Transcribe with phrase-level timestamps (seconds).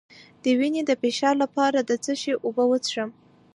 [0.43, 3.09] د وینې د فشار لپاره د څه شي اوبه وڅښم؟